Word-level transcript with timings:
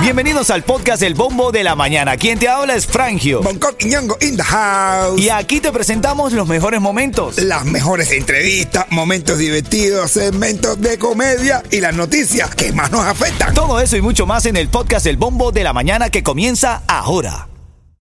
Bienvenidos 0.00 0.50
al 0.50 0.62
podcast 0.62 1.02
El 1.02 1.14
Bombo 1.14 1.50
de 1.50 1.64
la 1.64 1.74
Mañana. 1.74 2.16
Quien 2.16 2.38
te 2.38 2.48
habla 2.48 2.76
es 2.76 2.86
Frangio. 2.86 3.42
Bangkok 3.42 3.74
y 3.80 3.86
Ñongo 3.86 4.16
in 4.20 4.36
the 4.36 4.42
house. 4.42 5.20
Y 5.20 5.30
aquí 5.30 5.60
te 5.60 5.72
presentamos 5.72 6.32
los 6.32 6.46
mejores 6.46 6.80
momentos. 6.80 7.38
Las 7.38 7.64
mejores 7.64 8.12
entrevistas, 8.12 8.86
momentos 8.90 9.38
divertidos, 9.38 10.12
segmentos 10.12 10.80
de 10.80 10.96
comedia 10.96 11.62
y 11.72 11.80
las 11.80 11.94
noticias 11.94 12.54
que 12.54 12.72
más 12.72 12.92
nos 12.92 13.04
afectan. 13.04 13.52
Todo 13.52 13.80
eso 13.80 13.96
y 13.96 14.00
mucho 14.00 14.26
más 14.26 14.46
en 14.46 14.56
el 14.56 14.68
podcast 14.68 15.06
El 15.06 15.16
Bombo 15.16 15.50
de 15.50 15.64
la 15.64 15.72
Mañana 15.72 16.08
que 16.08 16.22
comienza 16.22 16.82
ahora. 16.86 17.48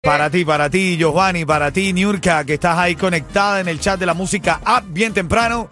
Para 0.02 0.30
ti, 0.30 0.46
para 0.46 0.70
ti, 0.70 0.96
Giovanni, 0.96 1.44
para 1.44 1.70
ti, 1.70 1.92
Niurka, 1.92 2.44
que 2.46 2.54
estás 2.54 2.78
ahí 2.78 2.96
conectada 2.96 3.60
en 3.60 3.68
el 3.68 3.78
chat 3.78 4.00
de 4.00 4.06
la 4.06 4.14
música 4.14 4.60
app 4.64 4.84
bien 4.88 5.12
temprano. 5.12 5.68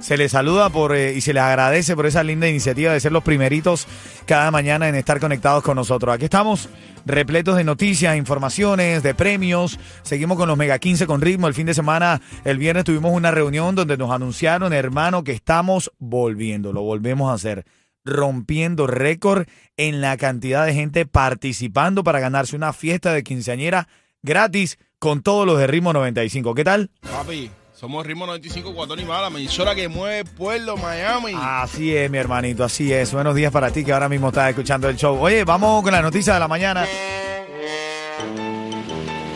Se 0.00 0.16
les 0.16 0.32
saluda 0.32 0.70
por 0.70 0.94
eh, 0.94 1.14
y 1.14 1.20
se 1.20 1.32
les 1.32 1.42
agradece 1.42 1.96
por 1.96 2.06
esa 2.06 2.22
linda 2.22 2.48
iniciativa 2.48 2.92
de 2.92 3.00
ser 3.00 3.12
los 3.12 3.24
primeritos 3.24 3.86
cada 4.26 4.50
mañana 4.50 4.88
en 4.88 4.94
estar 4.94 5.18
conectados 5.18 5.62
con 5.62 5.76
nosotros. 5.76 6.14
Aquí 6.14 6.24
estamos 6.24 6.68
repletos 7.04 7.56
de 7.56 7.64
noticias, 7.64 8.16
informaciones, 8.16 9.02
de 9.02 9.14
premios. 9.14 9.78
Seguimos 10.02 10.38
con 10.38 10.48
los 10.48 10.56
Mega 10.56 10.78
15 10.78 11.06
con 11.06 11.20
ritmo. 11.20 11.48
El 11.48 11.54
fin 11.54 11.66
de 11.66 11.74
semana, 11.74 12.20
el 12.44 12.58
viernes 12.58 12.84
tuvimos 12.84 13.12
una 13.12 13.32
reunión 13.32 13.74
donde 13.74 13.96
nos 13.96 14.12
anunciaron, 14.12 14.72
hermano, 14.72 15.24
que 15.24 15.32
estamos 15.32 15.92
volviendo. 15.98 16.72
Lo 16.72 16.82
volvemos 16.82 17.30
a 17.30 17.34
hacer 17.34 17.64
rompiendo 18.04 18.86
récord 18.86 19.46
en 19.76 20.00
la 20.00 20.16
cantidad 20.16 20.64
de 20.64 20.74
gente 20.74 21.06
participando 21.06 22.04
para 22.04 22.20
ganarse 22.20 22.56
una 22.56 22.72
fiesta 22.72 23.12
de 23.12 23.24
quinceañera 23.24 23.88
gratis 24.22 24.78
con 24.98 25.22
todos 25.22 25.46
los 25.46 25.58
de 25.58 25.66
Ritmo 25.66 25.92
95. 25.92 26.54
¿Qué 26.54 26.64
tal? 26.64 26.90
Papi, 27.00 27.50
somos 27.78 28.04
Ritmo 28.04 28.26
95 28.26 28.74
Cuatón 28.74 28.98
y 28.98 29.04
Mala, 29.04 29.30
la 29.30 29.38
emisora 29.38 29.72
que 29.72 29.88
mueve 29.88 30.24
Pueblo, 30.24 30.76
Miami. 30.76 31.32
Así 31.36 31.94
es, 31.94 32.10
mi 32.10 32.18
hermanito, 32.18 32.64
así 32.64 32.92
es. 32.92 33.12
Buenos 33.12 33.36
días 33.36 33.52
para 33.52 33.70
ti 33.70 33.84
que 33.84 33.92
ahora 33.92 34.08
mismo 34.08 34.28
estás 34.28 34.50
escuchando 34.50 34.88
el 34.88 34.96
show. 34.96 35.16
Oye, 35.20 35.44
vamos 35.44 35.84
con 35.84 35.92
la 35.92 36.02
noticia 36.02 36.34
de 36.34 36.40
la 36.40 36.48
mañana. 36.48 36.84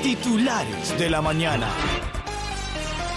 Titulares 0.02 0.98
de 0.98 1.08
la 1.08 1.22
mañana. 1.22 1.69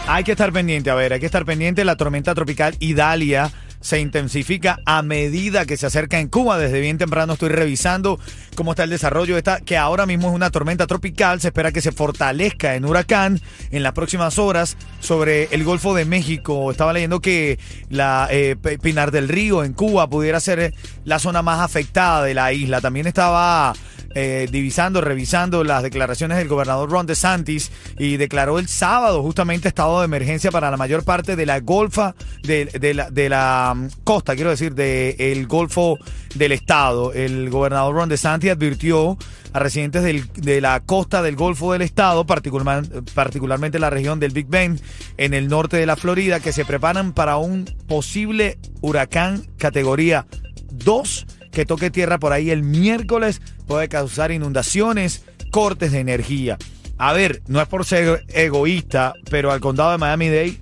Hay 0.08 0.24
que 0.24 0.34
estar 0.34 0.54
pendiente, 0.54 0.92
a 0.92 0.96
ver, 0.96 1.14
hay 1.14 1.20
que 1.20 1.26
estar 1.26 1.44
pendiente. 1.44 1.84
La 1.84 1.96
tormenta 1.96 2.36
tropical 2.36 2.76
Idalia 2.80 3.52
se 3.86 4.00
intensifica 4.00 4.80
a 4.84 5.04
medida 5.04 5.68
que 5.68 5.78
se 5.78 5.86
acerca 5.86 6.20
en 6.20 6.28
Cuba. 6.28 6.58
Desde 6.58 6.82
bien 6.82 6.98
temprano 6.98 7.34
estoy 7.34 7.50
revisando 7.50 8.20
cómo 8.56 8.72
está 8.72 8.84
el 8.84 8.90
desarrollo 8.90 9.36
de 9.36 9.42
esta, 9.42 9.62
que 9.62 9.78
ahora 9.78 10.08
mismo 10.08 10.30
es 10.30 10.34
una 10.34 10.50
tormenta 10.50 10.88
tropical. 10.88 11.40
Se 11.40 11.50
espera 11.50 11.72
que 11.72 11.82
se 11.82 11.92
fortalezca 11.92 12.74
en 12.74 12.86
huracán 12.86 13.40
en 13.70 13.84
las 13.84 13.94
próximas 13.94 14.40
horas 14.40 14.76
sobre 15.02 15.50
el 15.52 15.64
Golfo 15.64 15.94
de 15.94 16.04
México. 16.04 16.72
Estaba 16.72 16.94
leyendo 16.94 17.22
que 17.22 17.60
la 17.92 18.28
eh, 18.32 18.56
Pinar 18.82 19.12
del 19.12 19.30
Río 19.30 19.64
en 19.64 19.74
Cuba 19.74 20.10
pudiera 20.10 20.40
ser 20.40 20.74
la 21.04 21.20
zona 21.20 21.44
más 21.44 21.60
afectada 21.60 22.24
de 22.24 22.34
la 22.34 22.54
isla. 22.54 22.82
También 22.82 23.06
estaba 23.06 23.76
eh, 24.16 24.48
divisando, 24.52 25.02
revisando 25.02 25.64
las 25.64 25.84
declaraciones 25.84 26.38
del 26.38 26.48
gobernador 26.48 26.90
Ron 26.90 27.06
DeSantis 27.06 27.72
y 28.00 28.18
declaró 28.18 28.58
el 28.60 28.68
sábado 28.68 29.22
justamente 29.22 29.68
estado 29.68 30.00
de 30.00 30.06
emergencia 30.06 30.52
para 30.52 30.72
la 30.72 30.78
mayor 30.78 31.04
parte 31.04 31.36
de 31.36 31.46
la 31.46 31.60
golfa, 31.60 32.16
de, 32.42 32.66
de 32.66 32.94
la, 32.94 33.12
de 33.12 33.30
la 33.30 33.74
mm, 33.76 33.88
costa, 34.04 34.36
quiero 34.36 34.50
decir, 34.50 34.74
del 34.74 35.46
Golfo 35.48 35.98
del 36.34 36.54
Estado. 36.54 37.14
El 37.14 37.50
gobernador 37.50 37.94
Ron 37.94 38.10
DeSantis 38.10 38.52
advirtió 38.52 39.18
a 39.54 39.60
residentes 39.60 40.04
del- 40.04 40.28
de 40.34 40.60
la 40.62 40.80
costa 40.80 41.22
del 41.22 41.36
Golfo 41.36 41.74
del 41.74 41.82
Estado, 41.82 42.26
particular- 42.26 42.86
particularmente 43.14 43.80
la 43.80 43.90
región 43.90 44.20
del 44.20 44.32
Big 44.32 44.48
Bend, 44.48 44.82
en 45.18 45.34
el 45.34 45.48
norte 45.48 45.78
de 45.78 45.86
la 45.86 45.96
Florida, 45.96 46.40
que 46.40 46.52
se 46.54 46.66
preparan 46.66 47.14
para 47.14 47.38
un 47.38 47.66
posible 47.88 48.58
huracán 48.82 49.46
categoría 49.58 50.26
2 50.72 51.26
que 51.56 51.66
toque 51.66 51.90
tierra 51.90 52.20
por 52.20 52.34
ahí 52.34 52.52
el 52.52 52.64
miércoles 52.64 53.42
puede 53.66 53.88
causar 53.88 54.32
inundaciones, 54.32 55.26
cortes 55.52 55.94
de 55.94 56.00
energía. 56.02 56.58
A 56.98 57.14
ver, 57.14 57.42
no 57.48 57.62
es 57.62 57.68
por 57.68 57.86
ser 57.86 58.26
egoísta, 58.28 59.14
pero 59.32 59.52
al 59.52 59.62
condado 59.62 59.92
de 59.92 59.98
Miami-Dade 59.98 60.62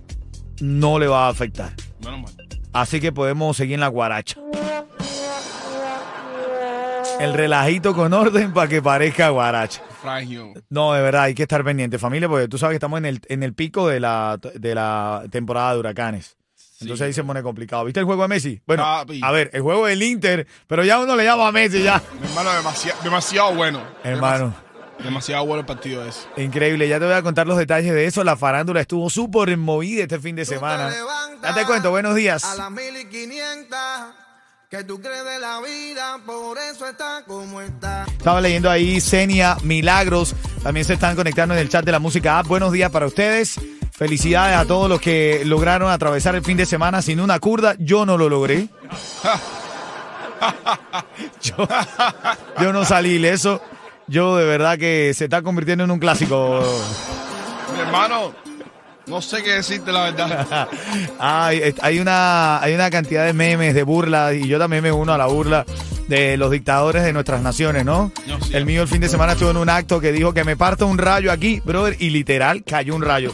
no 0.62 1.00
le 1.00 1.08
va 1.08 1.26
a 1.26 1.30
afectar. 1.30 1.74
Así 2.72 3.02
que 3.02 3.12
podemos 3.12 3.58
seguir 3.58 3.74
en 3.74 3.80
la 3.80 3.88
guaracha. 3.88 4.40
El 7.20 7.34
relajito 7.34 7.96
con 7.96 8.14
orden 8.14 8.54
para 8.54 8.68
que 8.70 8.82
parezca 8.82 9.30
guaracha. 9.30 9.82
No, 10.70 10.94
de 10.94 11.02
verdad, 11.02 11.24
hay 11.24 11.34
que 11.34 11.44
estar 11.44 11.64
pendiente, 11.64 11.98
familia, 11.98 12.30
porque 12.30 12.48
tú 12.48 12.58
sabes 12.60 12.74
que 12.74 12.78
estamos 12.78 13.00
en 13.00 13.06
el, 13.06 13.22
en 13.30 13.42
el 13.42 13.54
pico 13.54 13.88
de 13.88 14.00
la, 14.00 14.40
de 14.54 14.76
la 14.76 15.24
temporada 15.32 15.74
de 15.74 15.80
huracanes. 15.80 16.38
Entonces 16.84 17.08
ahí 17.08 17.14
se 17.14 17.24
pone 17.24 17.42
complicado. 17.44 17.86
¿Viste 17.86 18.00
el 18.00 18.06
juego 18.06 18.22
de 18.22 18.28
Messi? 18.28 18.62
Bueno, 18.68 18.84
Papi. 18.84 19.20
a 19.24 19.32
ver, 19.32 19.50
el 19.54 19.62
juego 19.62 19.86
del 19.88 20.02
Inter, 20.04 20.48
pero 20.68 20.84
ya 20.84 21.00
uno 21.00 21.16
le 21.16 21.24
llama 21.26 21.48
a 21.48 21.52
Messi 21.52 21.82
ya. 21.84 22.02
Mi 22.22 22.28
hermano, 22.28 22.52
demasiado, 22.54 23.00
demasiado 23.04 23.54
bueno. 23.56 23.82
Hermano, 24.04 24.54
Demasi- 25.00 25.04
demasiado 25.04 25.46
bueno 25.46 25.62
el 25.62 25.66
partido 25.66 26.06
ese. 26.06 26.22
increíble. 26.38 26.88
Ya 26.88 27.00
te 27.00 27.06
voy 27.06 27.14
a 27.16 27.22
contar 27.24 27.48
los 27.48 27.58
detalles 27.58 27.94
de 27.94 28.06
eso. 28.06 28.24
La 28.24 28.38
farándula 28.38 28.82
estuvo 28.82 29.10
súper 29.10 29.56
movida 29.58 30.04
este 30.04 30.20
fin 30.20 30.36
de 30.36 30.46
semana. 30.46 30.94
Ya 31.42 31.54
te 31.54 31.66
cuento, 31.66 31.90
buenos 31.92 32.16
días. 32.16 32.44
A 32.46 32.56
las 32.56 32.72
1500 32.72 33.78
que 34.70 34.84
tú 34.86 35.00
crees 35.00 35.24
de 35.24 35.40
la 35.40 35.60
vida, 35.62 36.18
por 36.26 36.58
eso 36.58 36.88
está 36.88 37.24
como 37.28 37.62
está. 37.62 38.06
Estaba 38.08 38.42
leyendo 38.42 38.70
ahí 38.72 39.00
Senia 39.02 39.56
Milagros. 39.64 40.36
También 40.64 40.84
se 40.86 40.94
están 40.94 41.16
conectando 41.16 41.54
en 41.54 41.60
el 41.62 41.70
chat 41.70 41.86
de 41.86 41.92
la 41.92 42.00
música 42.00 42.40
app. 42.40 42.48
Buenos 42.48 42.72
días 42.72 42.90
para 42.90 43.06
ustedes. 43.06 43.60
Felicidades 43.96 44.58
a 44.58 44.66
todos 44.66 44.90
los 44.90 45.00
que 45.00 45.44
lograron 45.46 45.92
atravesar 45.92 46.34
el 46.36 46.44
fin 46.44 46.58
de 46.58 46.66
semana 46.66 47.04
sin 47.04 47.20
una 47.20 47.40
curda. 47.40 47.76
Yo 47.78 48.08
no 48.08 48.18
lo 48.18 48.28
logré. 48.28 48.68
yo, 51.42 51.68
yo 52.60 52.74
no 52.74 52.86
salí 52.86 53.12
ileso. 53.12 53.62
Yo 54.08 54.36
de 54.36 54.46
verdad 54.46 54.80
que 54.80 55.14
se 55.14 55.26
está 55.26 55.44
convirtiendo 55.44 55.84
en 55.84 55.92
un 55.92 56.00
clásico. 56.00 56.64
Mi 57.76 57.82
hermano, 57.82 58.34
no 59.06 59.22
sé 59.22 59.44
qué 59.44 59.52
decirte 59.52 59.92
la 59.92 60.06
verdad. 60.06 60.68
Hay 61.20 62.00
una, 62.00 62.62
hay 62.62 62.74
una 62.74 62.90
cantidad 62.90 63.26
de 63.26 63.34
memes, 63.34 63.76
de 63.76 63.84
burlas, 63.84 64.34
y 64.34 64.48
yo 64.48 64.58
también 64.58 64.82
me 64.82 64.92
uno 64.92 65.14
a 65.14 65.18
la 65.20 65.28
burla 65.28 65.66
de 66.08 66.36
los 66.36 66.50
dictadores 66.50 67.04
de 67.04 67.14
nuestras 67.14 67.42
naciones, 67.42 67.86
¿no? 67.86 68.12
No, 68.28 68.42
sí. 68.42 68.56
El 68.56 68.66
mío 68.66 68.82
el 68.82 68.88
fin 68.88 69.02
de 69.02 69.08
semana 69.08 69.34
estuvo 69.34 69.52
en 69.52 69.58
un 69.58 69.70
acto 69.70 70.00
que 70.02 70.12
dijo 70.12 70.34
que 70.34 70.44
me 70.44 70.58
parta 70.58 70.86
un 70.86 70.98
rayo 70.98 71.32
aquí, 71.32 71.62
brother, 71.64 71.96
y 72.00 72.10
literal 72.10 72.64
cayó 72.64 72.96
un 72.96 73.04
rayo. 73.04 73.32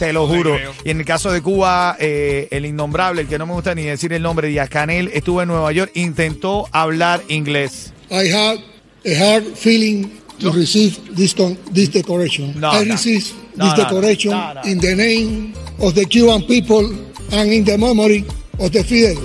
Te 0.00 0.12
lo 0.14 0.26
juro. 0.26 0.56
Y 0.84 0.90
en 0.90 0.98
el 1.00 1.04
caso 1.06 1.30
de 1.30 1.42
Cuba, 1.42 1.94
eh, 2.00 2.48
el 2.50 2.64
innombrable, 2.64 3.20
el 3.22 3.28
que 3.28 3.38
no 3.38 3.46
me 3.46 3.52
gusta 3.52 3.74
ni 3.74 3.82
decir 3.82 4.12
el 4.14 4.22
nombre, 4.22 4.48
Díaz 4.48 4.68
Canel, 4.70 5.10
estuvo 5.12 5.42
en 5.42 5.48
Nueva 5.48 5.70
York, 5.72 5.92
intentó 5.94 6.66
hablar 6.72 7.22
inglés. 7.28 7.92
I 8.10 8.28
had 8.32 8.58
a 9.06 9.14
hard 9.34 9.44
feeling 9.54 10.08
to 10.40 10.50
receive 10.52 10.96
this 11.14 11.34
con- 11.34 11.56
this 11.72 11.90
decoration. 11.92 12.58
No, 12.58 12.72
I 12.72 12.84
no. 12.86 12.94
receive 12.94 13.24
No, 13.56 13.66
this 13.66 13.76
no, 13.76 13.84
decoration 13.84 14.30
no, 14.32 14.54
no. 14.54 14.60
in 14.64 14.80
the 14.80 14.96
name 14.96 15.52
of 15.80 15.94
the 15.94 16.06
Cuban 16.06 16.42
people 16.46 16.86
and 17.32 17.52
in 17.52 17.64
the 17.64 17.76
memory 17.76 18.24
of 18.58 18.70
the 18.72 18.82
Fidel. 18.82 19.18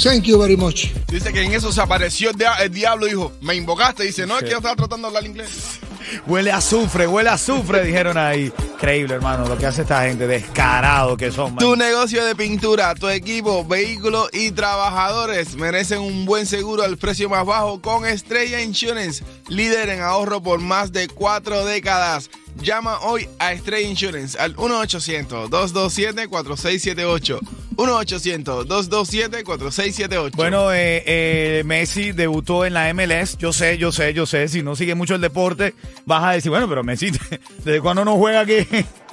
Thank 0.00 0.26
you 0.26 0.38
very 0.40 0.56
much. 0.56 0.86
Dice 1.08 1.32
que 1.32 1.42
en 1.42 1.52
eso 1.52 1.72
se 1.72 1.80
apareció 1.80 2.30
el, 2.30 2.36
dia- 2.36 2.54
el 2.62 2.70
diablo 2.70 3.06
y 3.08 3.10
dijo, 3.10 3.32
me 3.42 3.56
invocaste. 3.56 4.04
Dice, 4.04 4.26
no, 4.28 4.38
es 4.38 4.44
que 4.44 4.50
yo 4.50 4.58
estaba 4.58 4.76
tratando 4.76 5.10
de 5.10 5.16
hablar 5.16 5.28
inglés. 5.28 5.80
Huele 6.26 6.50
a 6.52 6.56
azufre, 6.56 7.06
huele 7.06 7.30
a 7.30 7.34
azufre, 7.34 7.84
dijeron 7.84 8.18
ahí. 8.18 8.52
Increíble, 8.74 9.14
hermano, 9.14 9.46
lo 9.46 9.56
que 9.58 9.66
hace 9.66 9.82
esta 9.82 10.02
gente, 10.04 10.26
descarado 10.26 11.16
que 11.16 11.30
son. 11.30 11.54
man. 11.54 11.58
Tu 11.58 11.76
negocio 11.76 12.24
de 12.24 12.34
pintura, 12.34 12.94
tu 12.94 13.08
equipo, 13.08 13.64
vehículos 13.64 14.28
y 14.32 14.50
trabajadores 14.52 15.54
merecen 15.56 16.00
un 16.00 16.24
buen 16.24 16.46
seguro 16.46 16.82
al 16.82 16.96
precio 16.96 17.28
más 17.28 17.44
bajo 17.44 17.80
con 17.80 18.06
Estrella 18.06 18.62
Insurance, 18.62 19.22
líder 19.48 19.90
en 19.90 20.00
ahorro 20.00 20.42
por 20.42 20.60
más 20.60 20.92
de 20.92 21.08
cuatro 21.08 21.64
décadas. 21.64 22.30
Llama 22.62 22.98
hoy 23.00 23.28
a 23.38 23.52
Estrella 23.52 23.88
Insurance 23.88 24.38
al 24.38 24.56
1-800-227-4678. 24.56 27.38
1-800-227-4678. 27.80 30.36
Bueno, 30.36 30.72
eh, 30.72 31.02
eh, 31.06 31.62
Messi 31.64 32.12
debutó 32.12 32.64
en 32.64 32.74
la 32.74 32.92
MLS. 32.94 33.36
Yo 33.38 33.52
sé, 33.52 33.78
yo 33.78 33.92
sé, 33.92 34.12
yo 34.14 34.26
sé. 34.26 34.48
Si 34.48 34.62
no 34.62 34.76
sigue 34.76 34.94
mucho 34.94 35.14
el 35.14 35.20
deporte, 35.20 35.74
vas 36.06 36.24
a 36.24 36.30
decir, 36.32 36.50
bueno, 36.50 36.68
pero 36.68 36.82
Messi, 36.84 37.10
¿desde 37.64 37.80
cuándo 37.80 38.04
no 38.04 38.16
juega 38.16 38.40
aquí? 38.40 38.58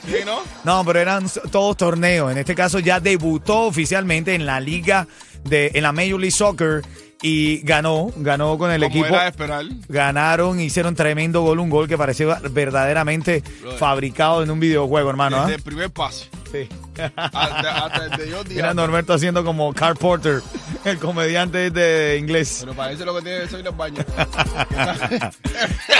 ¿Sí, 0.05 0.17
no? 0.25 0.39
No, 0.63 0.83
pero 0.85 0.99
eran 0.99 1.27
todos 1.51 1.77
torneos. 1.77 2.31
En 2.31 2.37
este 2.37 2.55
caso 2.55 2.79
ya 2.79 2.99
debutó 2.99 3.61
oficialmente 3.61 4.35
en 4.35 4.45
la 4.45 4.59
liga 4.59 5.07
de, 5.43 5.71
en 5.73 5.83
la 5.83 5.91
Major 5.91 6.19
League 6.19 6.31
Soccer 6.31 6.81
y 7.21 7.61
ganó, 7.63 8.11
ganó 8.17 8.57
con 8.59 8.69
el 8.71 8.81
Como 8.81 8.91
equipo. 8.93 9.07
era 9.07 9.23
de 9.23 9.29
esperar. 9.29 9.65
Ganaron, 9.89 10.59
hicieron 10.59 10.95
tremendo 10.95 11.41
gol, 11.41 11.59
un 11.59 11.69
gol 11.69 11.87
que 11.87 11.97
parecía 11.97 12.39
verdaderamente 12.51 13.41
Brother. 13.61 13.79
fabricado 13.79 14.43
en 14.43 14.51
un 14.51 14.59
videojuego, 14.59 15.09
hermano. 15.09 15.41
Desde 15.41 15.55
el 15.55 15.61
primer 15.63 15.89
pase. 15.89 16.29
Sí. 16.51 16.69
Hasta, 17.15 17.85
hasta 17.85 18.05
el 18.05 18.11
de 18.11 18.31
Jordi 18.31 18.55
Mira. 18.55 18.73
Norberto 18.73 19.13
haciendo 19.13 19.43
como 19.43 19.73
Carl 19.73 19.95
Porter, 19.95 20.41
el 20.85 20.97
comediante 20.99 21.69
de 21.71 22.17
inglés. 22.17 22.57
Pero 22.61 22.73
parece 22.73 23.05
lo 23.05 23.15
que 23.15 23.21
tiene 23.21 23.47
ser 23.47 23.63
los 23.63 23.75
baños. 23.75 24.05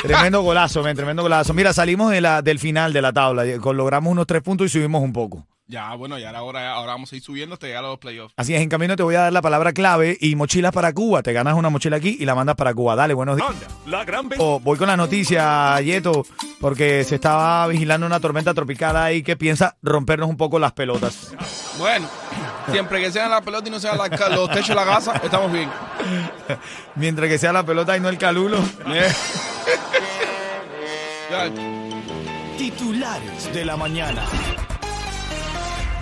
Tremendo 0.02 0.42
golazo, 0.42 0.84
men, 0.84 0.96
tremendo 0.96 1.24
golazo. 1.24 1.54
Mira, 1.54 1.74
salimos 1.74 2.12
de 2.12 2.22
la, 2.22 2.42
del 2.42 2.60
final 2.60 2.94
de 2.94 3.02
la 3.02 3.14
tabla, 3.14 3.44
logramos 3.46 4.12
unos 4.12 4.28
tres 4.28 4.42
puntos 4.42 4.68
y 4.68 4.70
subimos 4.70 5.02
un 5.02 5.14
poco. 5.14 5.46
Ya, 5.70 5.94
bueno, 5.96 6.18
ya 6.18 6.30
ahora, 6.30 6.72
ahora 6.72 6.94
vamos 6.94 7.12
a 7.12 7.18
ir 7.18 7.22
subiendo 7.22 7.56
hasta 7.56 7.68
llegar 7.68 7.84
a 7.84 7.90
los 7.90 8.00
playoffs. 8.00 8.34
Así 8.38 8.56
es, 8.56 8.62
en 8.62 8.70
camino 8.70 8.96
te 8.96 9.04
voy 9.04 9.16
a 9.16 9.24
dar 9.24 9.34
la 9.34 9.42
palabra 9.42 9.74
clave 9.74 10.18
y 10.22 10.38
mochilas 10.38 10.72
para 10.72 10.94
Cuba. 10.94 11.22
Te 11.24 11.34
ganas 11.34 11.56
una 11.56 11.70
mochila 11.70 11.98
aquí 11.98 12.16
y 12.18 12.24
la 12.24 12.36
mandas 12.36 12.56
para 12.56 12.74
Cuba. 12.74 12.96
Dale, 12.96 13.14
buenos 13.14 13.36
días. 13.36 13.50
La 13.86 14.06
gran 14.06 14.30
Oh, 14.38 14.62
voy 14.62 14.78
con 14.78 14.88
la 14.88 14.96
noticia, 14.96 15.78
Yeto, 15.82 16.26
porque 16.62 17.04
se 17.04 17.16
estaba 17.16 17.68
vigilando 17.68 18.08
una 18.08 18.22
tormenta 18.22 18.54
tropical 18.54 18.96
ahí 18.96 19.24
que 19.24 19.36
piensa 19.36 19.76
rompernos 19.82 20.30
un 20.30 20.38
poco 20.38 20.58
las 20.58 20.72
pelotas. 20.72 21.34
Bueno, 21.78 22.08
siempre 22.72 23.02
que 23.02 23.12
sean 23.12 23.30
la 23.30 23.42
pelota 23.42 23.68
y 23.68 23.72
no 23.72 23.82
sean 23.82 23.98
la 23.98 24.08
los 24.08 24.50
techos 24.50 24.70
de 24.70 24.76
la 24.76 24.86
casa, 24.86 25.20
estamos 25.22 25.52
bien. 25.52 25.70
Mientras 26.96 27.28
que 27.28 27.38
sea 27.38 27.52
la 27.52 27.66
pelota 27.66 27.98
y 27.98 28.00
no 28.00 28.08
el 28.08 28.18
calulo. 28.18 28.58
Titulares 32.58 33.54
de 33.54 33.66
la 33.66 33.76
mañana. 33.76 34.24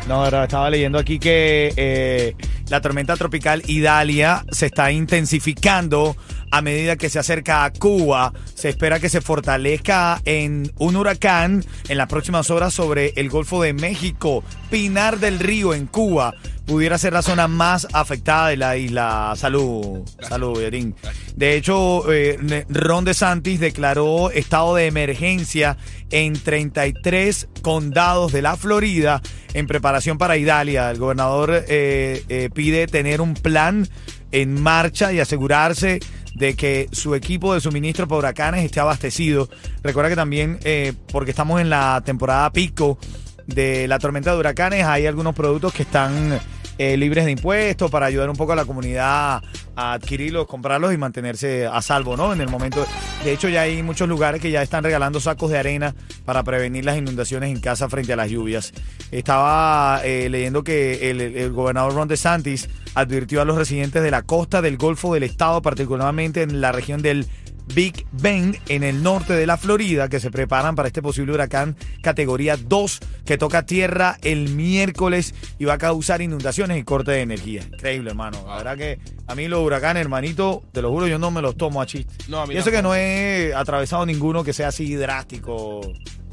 No, 0.08 0.28
estaba 0.28 0.70
leyendo 0.70 1.00
aquí 1.00 1.18
que 1.18 1.74
eh, 1.76 2.36
la 2.70 2.80
tormenta 2.80 3.18
tropical 3.18 3.64
Idalia 3.66 4.46
se 4.52 4.68
está 4.68 4.92
intensificando 4.92 6.16
a 6.52 6.62
medida 6.62 6.96
que 6.96 7.10
se 7.10 7.18
acerca 7.18 7.66
a 7.66 7.74
Cuba. 7.74 8.32
Se 8.54 8.70
espera 8.70 9.00
que 9.00 9.10
se 9.10 9.22
fortalezca 9.22 10.22
en 10.26 10.72
un 10.78 10.96
huracán 10.96 11.66
en 11.90 11.98
las 11.98 12.08
próximas 12.08 12.52
horas 12.52 12.74
sobre 12.74 13.14
el 13.16 13.30
Golfo 13.30 13.64
de 13.64 13.74
México. 13.74 14.44
Pinar 14.70 15.20
del 15.20 15.40
Río 15.40 15.74
en 15.74 15.88
Cuba 15.88 16.36
pudiera 16.66 16.98
ser 16.98 17.14
la 17.14 17.22
zona 17.22 17.48
más 17.48 17.88
afectada 17.94 18.50
de 18.50 18.58
la 18.58 18.78
isla. 18.78 19.34
Salud, 19.36 20.02
salud, 20.20 20.60
Yerín. 20.60 20.96
De 21.36 21.56
hecho, 21.56 22.12
eh, 22.12 22.66
Ron 22.70 23.06
DeSantis 23.06 23.60
declaró 23.60 24.32
estado 24.32 24.76
de 24.76 24.88
emergencia 24.88 25.78
en 26.12 26.34
33 26.34 27.48
condados 27.62 28.32
de 28.32 28.42
la 28.42 28.58
Florida 28.58 29.22
en 29.54 29.68
preparación 29.68 30.18
para 30.18 30.38
Idalia. 30.38 30.92
El 30.92 30.98
gobernador 30.98 31.66
eh, 31.68 32.24
eh, 32.30 32.50
pide 32.54 32.88
tener 32.88 33.22
un 33.22 33.34
plan 33.34 33.88
en 34.32 34.62
marcha 34.62 35.14
y 35.14 35.20
asegurarse 35.20 36.00
de 36.36 36.56
que 36.56 36.90
su 36.92 37.16
equipo 37.16 37.54
de 37.54 37.62
suministro 37.62 38.08
para 38.08 38.20
huracanes 38.20 38.66
esté 38.66 38.80
abastecido. 38.80 39.50
Recuerda 39.82 40.10
que 40.10 40.16
también, 40.16 40.60
eh, 40.64 40.94
porque 41.12 41.32
estamos 41.32 41.62
en 41.62 41.70
la 41.70 42.02
temporada 42.06 42.52
pico 42.52 43.00
de 43.48 43.88
la 43.88 44.00
tormenta 44.00 44.34
de 44.34 44.40
huracanes, 44.40 44.86
hay 44.86 45.08
algunos 45.08 45.34
productos 45.34 45.74
que 45.74 45.84
están 45.84 46.40
eh, 46.78 46.98
libres 46.98 47.26
de 47.26 47.32
impuestos 47.32 47.90
para 47.90 48.06
ayudar 48.06 48.30
un 48.30 48.36
poco 48.36 48.54
a 48.54 48.56
la 48.56 48.66
comunidad 48.66 49.42
a 49.76 49.94
adquirirlos, 49.94 50.48
comprarlos 50.48 50.94
y 50.94 50.98
mantenerse 50.98 51.66
a 51.66 51.82
salvo, 51.82 52.16
¿no? 52.16 52.34
En 52.34 52.42
el 52.42 52.50
momento. 52.50 52.86
De 53.24 53.34
hecho, 53.34 53.50
ya 53.50 53.62
hay 53.62 53.84
muchos 53.84 54.08
lugares 54.08 54.42
que 54.42 54.52
ya 54.52 54.62
están 54.62 54.84
regalando 54.84 55.20
sacos 55.20 55.52
de 55.52 55.58
arena 55.58 55.96
para 56.26 56.44
prevenir 56.44 56.86
las 56.86 56.98
inundaciones 56.98 57.52
en 57.52 57.60
casa 57.60 57.90
frente 57.90 58.14
a 58.14 58.16
las 58.16 58.30
lluvias. 58.30 58.74
Estaba 59.12 60.02
eh, 60.04 60.30
leyendo 60.30 60.64
que 60.64 61.10
el, 61.10 61.22
el 61.22 61.52
gobernador 61.52 61.94
Ron 61.94 62.08
DeSantis 62.08 62.70
advirtió 62.94 63.42
a 63.42 63.46
los 63.46 63.58
residentes 63.58 64.02
de 64.02 64.12
la 64.12 64.22
costa 64.22 64.62
del 64.62 64.78
Golfo 64.78 65.14
del 65.14 65.24
Estado, 65.24 65.62
particularmente 65.62 66.42
en 66.42 66.62
la 66.62 66.72
región 66.72 67.02
del 67.02 67.28
Big 67.74 68.06
Bend 68.12 68.58
en 68.70 68.84
el 68.84 69.02
norte 69.02 69.34
de 69.34 69.48
la 69.48 69.58
Florida 69.58 70.10
que 70.10 70.20
se 70.20 70.32
preparan 70.32 70.76
para 70.76 70.88
este 70.88 71.02
posible 71.02 71.34
huracán 71.34 71.76
categoría 72.02 72.58
2 72.58 73.00
que 73.26 73.38
toca 73.38 73.66
tierra 73.66 74.18
el 74.22 74.50
miércoles 74.50 75.34
y 75.58 75.66
va 75.66 75.74
a 75.74 75.78
causar 75.78 76.22
inundaciones 76.22 76.78
y 76.78 76.84
corte 76.84 77.12
de 77.12 77.22
energía. 77.22 77.64
Increíble, 77.64 78.12
hermano. 78.12 78.44
La 78.48 78.58
verdad 78.58 78.78
que 78.78 79.00
a 79.28 79.36
mí 79.36 79.48
los 79.48 79.62
huracanes, 79.66 80.02
hermanito, 80.02 80.64
te 80.72 80.82
lo 80.82 80.92
juro, 80.92 81.08
yo 81.08 81.18
no 81.18 81.32
me 81.32 81.42
los 81.42 81.58
tomo 81.58 81.82
a 81.82 81.86
chiste. 81.86 82.14
No, 82.28 82.42
a 82.42 82.48
mí 82.48 82.54
y 82.54 82.58
eso 82.58 82.72
que 82.72 82.82
no 82.82 82.96
he 82.96 83.54
atravesado 83.56 84.06
ninguno 84.06 84.44
que 84.44 84.54
sea 84.54 84.68
así 84.68 84.96
drástico. 84.96 85.82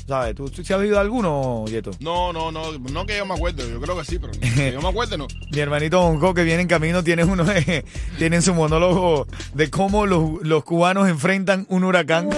¿Sabes? 0.06 0.34
¿Tú, 0.34 0.50
tú 0.50 0.64
sí 0.64 0.72
has 0.72 0.80
vivido 0.80 0.98
alguno, 0.98 1.64
Yeto? 1.68 1.92
No, 2.00 2.32
no, 2.32 2.50
no, 2.50 2.72
no 2.78 3.06
que 3.06 3.16
yo 3.16 3.24
me 3.24 3.34
acuerde, 3.34 3.68
yo 3.70 3.80
creo 3.80 3.96
que 3.96 4.04
sí, 4.04 4.18
pero 4.18 4.32
que 4.32 4.72
yo 4.72 4.80
me 4.82 4.88
acuerde 4.88 5.16
no. 5.16 5.26
Mi 5.50 5.58
hermanito 5.60 6.00
Bonco 6.00 6.34
que 6.34 6.42
viene 6.42 6.62
en 6.62 6.68
camino 6.68 7.04
tiene 7.04 7.24
uno 7.24 7.44
de, 7.44 7.84
tiene 8.18 8.42
su 8.42 8.52
monólogo 8.52 9.26
de 9.54 9.70
cómo 9.70 10.04
los, 10.06 10.42
los 10.42 10.64
cubanos 10.64 11.08
enfrentan 11.08 11.66
un 11.68 11.84
huracán. 11.84 12.30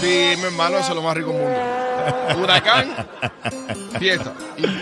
Sí, 0.00 0.32
mi 0.38 0.44
hermano, 0.44 0.78
eso 0.78 0.88
es 0.90 0.94
lo 0.96 1.02
más 1.02 1.14
rico 1.16 1.30
del 1.32 1.42
mundo. 1.42 2.42
Huracán, 2.42 2.88
fiesta. 3.98 4.32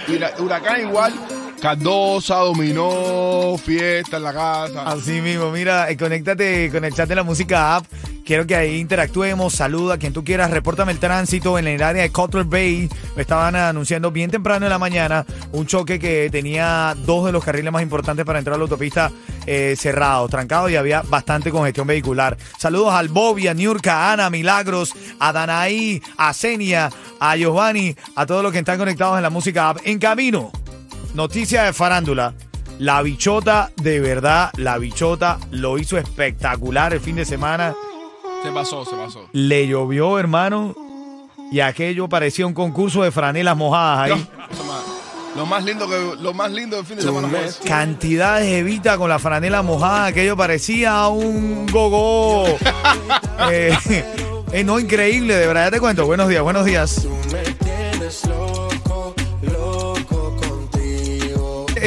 Y, 0.06 0.12
y 0.14 0.18
la- 0.18 0.32
huracán 0.38 0.80
igual, 0.80 1.12
Cardosa, 1.60 2.36
dominó, 2.36 3.56
fiesta 3.58 4.18
en 4.18 4.22
la 4.22 4.32
casa. 4.32 4.82
Así 4.86 5.20
mismo, 5.20 5.50
mira, 5.50 5.90
eh, 5.90 5.96
conéctate 5.96 6.70
con 6.70 6.84
el 6.84 6.94
chat 6.94 7.08
de 7.08 7.16
la 7.16 7.24
música 7.24 7.76
app. 7.76 7.84
Quiero 8.24 8.46
que 8.46 8.54
ahí 8.54 8.78
interactuemos, 8.78 9.54
saluda 9.54 9.94
a 9.94 9.98
quien 9.98 10.12
tú 10.12 10.22
quieras, 10.22 10.50
repórtame 10.50 10.92
el 10.92 10.98
tránsito 10.98 11.58
en 11.58 11.66
el 11.66 11.82
área 11.82 12.02
de 12.02 12.12
Cutler 12.12 12.44
Bay. 12.44 12.88
Me 13.16 13.22
estaban 13.22 13.56
anunciando 13.56 14.10
bien 14.10 14.30
temprano 14.30 14.66
en 14.66 14.70
la 14.70 14.78
mañana 14.78 15.24
un 15.52 15.66
choque 15.66 15.98
que 15.98 16.28
tenía 16.30 16.94
dos 17.06 17.24
de 17.24 17.32
los 17.32 17.42
carriles 17.42 17.72
más 17.72 17.82
importantes 17.82 18.26
para 18.26 18.38
entrar 18.38 18.54
a 18.54 18.58
la 18.58 18.64
autopista 18.64 19.10
eh, 19.46 19.74
cerrados, 19.78 20.30
trancados 20.30 20.70
y 20.70 20.76
había 20.76 21.00
bastante 21.00 21.50
congestión 21.50 21.86
vehicular. 21.86 22.36
Saludos 22.58 22.92
al 22.92 23.08
Bobby, 23.08 23.48
a 23.48 23.54
Niurka, 23.54 23.94
a 23.94 24.12
Ana, 24.12 24.26
a 24.26 24.30
Milagros, 24.30 24.92
a 25.18 25.32
Danaí, 25.32 26.02
a 26.18 26.34
Senia, 26.34 26.90
a 27.18 27.34
Giovanni, 27.34 27.96
a 28.14 28.26
todos 28.26 28.42
los 28.42 28.52
que 28.52 28.58
están 28.58 28.78
conectados 28.78 29.16
en 29.16 29.22
la 29.22 29.30
música 29.30 29.70
app. 29.70 29.78
En 29.84 29.98
camino, 29.98 30.52
noticia 31.14 31.64
de 31.64 31.72
farándula. 31.72 32.34
La 32.78 33.02
bichota, 33.02 33.72
de 33.76 33.98
verdad, 33.98 34.52
la 34.56 34.78
bichota 34.78 35.38
lo 35.50 35.78
hizo 35.78 35.98
espectacular 35.98 36.92
el 36.92 37.00
fin 37.00 37.16
de 37.16 37.24
semana. 37.24 37.74
Se 38.42 38.52
pasó, 38.52 38.84
se 38.84 38.94
pasó. 38.94 39.28
Le 39.32 39.66
llovió, 39.66 40.18
hermano, 40.18 40.76
y 41.50 41.60
aquello 41.60 42.08
parecía 42.08 42.46
un 42.46 42.54
concurso 42.54 43.02
de 43.02 43.10
franelas 43.10 43.56
mojadas 43.56 44.10
ahí. 44.10 44.28
lo 45.36 45.46
más 45.46 45.64
lindo 45.64 45.88
que 45.88 46.14
lo 46.20 46.32
más 46.34 46.52
lindo 46.52 46.76
del 46.76 46.86
fin 46.86 46.96
de 46.96 47.02
semana 47.02 47.28
fue 47.28 47.46
eso. 47.46 47.60
Cantidad 47.64 48.38
de 48.38 48.46
jevita 48.46 48.96
con 48.96 49.08
la 49.08 49.18
franela 49.18 49.62
mojada, 49.62 50.06
aquello 50.06 50.36
parecía 50.36 51.08
un 51.08 51.66
gogo. 51.66 52.46
eh, 53.50 53.76
eh, 54.52 54.64
no, 54.64 54.78
increíble, 54.78 55.34
de 55.34 55.46
verdad, 55.46 55.66
ya 55.66 55.70
te 55.72 55.80
cuento. 55.80 56.06
Buenos 56.06 56.28
días, 56.28 56.42
buenos 56.42 56.64
días. 56.64 57.08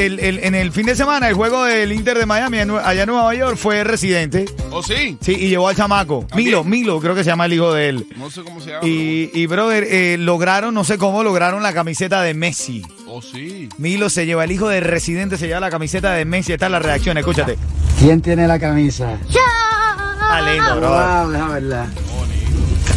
El- 0.05 0.19
el- 0.19 0.39
en 0.43 0.55
el 0.55 0.71
fin 0.71 0.85
de 0.87 0.95
semana, 0.95 1.27
el 1.29 1.35
juego 1.35 1.63
del 1.65 1.91
Inter 1.91 2.17
de 2.17 2.25
Miami 2.25 2.57
allá 2.59 3.03
en 3.03 3.07
Nueva 3.09 3.33
York 3.35 3.55
fue 3.57 3.83
residente. 3.83 4.45
¿Oh, 4.71 4.81
sí? 4.81 5.17
Sí, 5.21 5.33
y 5.33 5.49
llevó 5.49 5.67
al 5.67 5.75
chamaco. 5.75 6.25
Milo, 6.35 6.63
Milo, 6.63 6.99
creo 6.99 7.13
que 7.13 7.23
se 7.23 7.29
llama 7.29 7.45
el 7.45 7.53
hijo 7.53 7.73
de 7.73 7.89
él. 7.89 8.07
No 8.17 8.29
sé 8.31 8.41
cómo 8.43 8.59
se 8.61 8.71
llama. 8.71 8.87
Y, 8.87 9.29
y 9.33 9.45
brother, 9.45 9.85
eh, 9.89 10.17
lograron, 10.19 10.73
no 10.73 10.83
sé 10.83 10.97
cómo, 10.97 11.23
lograron 11.23 11.61
la 11.61 11.73
camiseta 11.73 12.21
de 12.23 12.33
Messi. 12.33 12.83
Oh, 13.07 13.21
sí. 13.21 13.69
Milo 13.77 14.09
se 14.09 14.25
lleva, 14.25 14.43
el 14.43 14.51
hijo 14.51 14.67
de 14.69 14.79
residente 14.79 15.37
se 15.37 15.47
lleva 15.47 15.59
la 15.59 15.69
camiseta 15.69 16.13
de 16.13 16.25
Messi. 16.25 16.53
Está 16.53 16.65
en 16.67 16.71
la 16.71 16.79
reacción, 16.79 17.17
escúchate. 17.17 17.57
¿Quién 17.99 18.21
tiene 18.21 18.47
la 18.47 18.57
camisa? 18.59 19.17
Está 19.27 20.41
lindo, 20.41 20.77
brother. 20.77 21.17
Wow, 21.23 21.31
déjame 21.31 21.53
verla. 21.53 21.87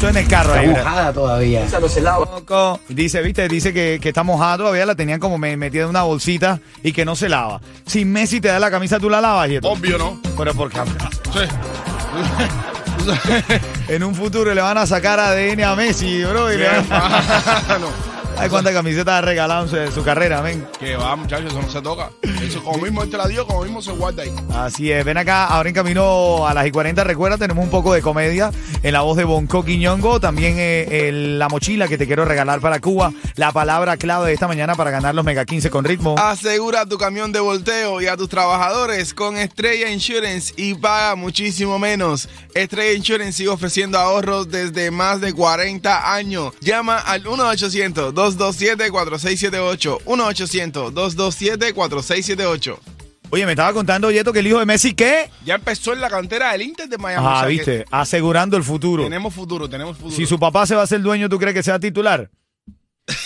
En 0.09 0.17
el 0.17 0.29
carro. 0.29 0.55
Está 0.55 0.85
mojada 0.85 1.13
todavía. 1.13 1.65
Poco. 2.25 2.81
Dice, 2.89 3.23
viste, 3.23 3.49
dice 3.49 3.73
que, 3.73 3.99
que 4.01 4.09
está 4.09 4.23
mojada 4.23 4.59
todavía, 4.59 4.87
la 4.87 4.95
tenían 4.95 5.19
como 5.21 5.39
me- 5.39 5.57
metida 5.57 5.85
en 5.85 5.89
una 5.89 6.03
bolsita 6.03 6.61
y 6.83 6.93
que 6.93 7.05
no 7.05 7.17
se 7.17 7.29
lava. 7.29 7.61
Si 7.87 8.05
Messi 8.05 8.41
te 8.41 8.49
da 8.49 8.59
la 8.59 8.71
camisa, 8.71 8.99
tú 9.01 9.09
la 9.11 9.21
lavas. 9.21 9.49
Obvio, 9.63 9.99
¿no? 9.99 10.21
Pero 10.37 10.55
porque 10.55 10.79
Sí. 11.33 11.41
en 13.89 14.03
un 14.05 14.15
futuro 14.15 14.55
le 14.55 14.61
van 14.61 14.79
a 14.79 14.87
sacar 14.87 15.19
ADN 15.21 15.63
a 15.65 15.75
Messi, 15.75 16.25
bro. 16.25 16.53
Y 16.53 16.57
le 16.59 16.69
van 16.69 16.87
a... 16.91 17.79
no. 17.81 18.14
Ay, 18.37 18.51
cuántas 18.51 18.73
camisetas 18.75 19.15
ha 19.15 19.21
regalado 19.21 19.63
en 19.65 19.71
su, 19.71 19.77
en 19.77 19.93
su 19.93 20.03
carrera, 20.03 20.41
ven. 20.43 20.67
Que 20.79 20.97
va, 20.97 21.15
muchachos, 21.17 21.53
eso 21.53 21.63
no 21.63 21.71
se 21.71 21.81
toca. 21.81 22.11
Eso 22.43 22.63
como 22.63 22.79
mismo 22.83 23.03
él 23.03 23.09
te 23.11 23.17
la 23.17 23.27
dio, 23.29 23.47
como 23.47 23.63
mismo 23.63 23.81
se 23.81 23.93
guarda 23.93 24.23
ahí. 24.25 24.35
Así 24.53 24.91
es, 24.93 25.05
ven 25.05 25.17
acá, 25.17 25.47
ahora 25.47 25.69
en 25.69 25.75
camino 25.75 26.47
a 26.47 26.53
las 26.53 26.67
y 26.67 26.71
40, 26.71 27.05
recuerda, 27.05 27.39
tenemos 27.39 27.65
un 27.65 27.71
poco 27.71 27.95
de 27.95 28.03
comedia 28.03 28.51
en 28.83 28.93
la 28.93 29.01
voz 29.03 29.17
de 29.17 29.25
Bonco 29.25 29.65
Quiñongo, 29.65 30.21
también 30.21 30.57
eh, 30.59 31.09
el- 31.09 31.39
la 31.39 31.49
mochila 31.49 31.89
que 31.89 31.97
te 31.97 32.07
quiero 32.07 32.25
regalar 32.25 32.61
para 32.61 32.81
Cuba, 32.81 33.13
la 33.37 33.53
palabra 33.53 33.97
clave 33.97 34.27
de 34.29 34.35
esta 34.35 34.49
mañana 34.49 34.75
para 34.75 34.91
ganar 34.91 35.15
los 35.15 35.25
Mega 35.25 35.45
15 35.47 35.71
con 35.71 35.85
ritmo. 35.85 36.17
Asegura 36.19 36.85
tu 36.87 36.99
camión 36.99 37.33
de 37.33 37.41
volteo 37.41 38.01
y 38.03 38.09
a 38.09 38.17
tus 38.17 38.29
trabajadores 38.29 39.15
con 39.15 39.37
Estrella 39.39 39.89
Insurance 39.91 40.53
y 40.57 40.75
paga 40.75 41.15
muchísimo 41.15 41.79
menos. 41.79 42.29
Estrella 42.55 42.93
Insurance 42.93 43.33
sigue 43.35 43.49
ofreciendo 43.49 43.99
ahorros 43.99 44.51
desde 44.51 44.91
más 44.91 45.21
de 45.21 45.33
40 45.33 46.13
años. 46.15 46.53
Llama 46.61 46.99
al 46.99 47.27
1-800-227-4678. 48.25 49.99
1-800-227-4678. 50.05 52.79
Oye, 53.31 53.47
me 53.47 53.53
estaba 53.53 53.73
contando, 53.73 54.11
Yeto, 54.11 54.33
que 54.33 54.41
el 54.41 54.47
hijo 54.47 54.59
de 54.59 54.67
Messi, 54.67 54.95
¿qué? 54.95 55.31
Ya 55.45 55.57
empezó 55.57 55.93
en 55.93 56.01
la 56.01 56.09
cantera 56.09 56.53
del 56.53 56.63
Inter 56.63 56.89
de 56.89 56.99
Miami. 56.99 57.27
Ah, 57.27 57.31
o 57.31 57.39
sea 57.39 57.49
que 57.49 57.53
viste, 57.53 57.85
asegurando 57.91 58.57
el 58.57 58.63
futuro. 58.63 59.03
Tenemos 59.03 59.35
futuro, 59.35 59.69
tenemos 59.69 59.97
futuro. 59.97 60.15
Si 60.15 60.27
su 60.27 60.39
papá 60.39 60.67
se 60.67 60.75
va 60.75 60.83
a 60.83 60.85
hacer 60.85 61.03
dueño, 61.03 61.29
¿tú 61.29 61.39
crees 61.39 61.55
que 61.55 61.63
sea 61.63 61.81
titular? 61.81 62.31